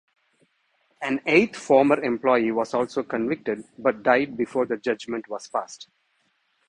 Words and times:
An 0.99 1.21
eighth 1.27 1.55
former 1.55 2.03
employee 2.03 2.51
was 2.51 2.73
also 2.73 3.03
convicted, 3.03 3.63
but 3.77 4.01
died 4.01 4.35
before 4.35 4.65
the 4.65 4.77
judgement 4.77 5.27
was 5.29 5.47
passed. 5.47 5.89